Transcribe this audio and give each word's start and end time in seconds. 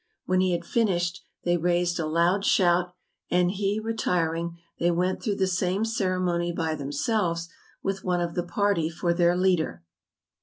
When 0.25 0.41
he 0.41 0.53
had 0.53 0.65
finished, 0.65 1.23
they 1.43 1.57
raised 1.57 1.99
a 1.99 2.07
loud 2.07 2.43
shout, 2.43 2.95
and 3.29 3.51
he 3.51 3.79
retiring, 3.79 4.57
they 4.79 4.89
went 4.89 5.21
through 5.21 5.35
the 5.35 5.45
same 5.45 5.85
ceremony 5.85 6.51
by 6.51 6.73
themselves 6.73 7.49
with 7.83 8.03
one 8.03 8.19
of 8.19 8.33
the 8.33 8.41
party 8.41 8.89
for 8.89 9.13
their 9.13 9.37
leader. 9.37 9.83